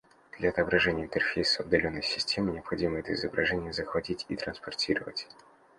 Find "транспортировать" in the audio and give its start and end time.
4.35-5.27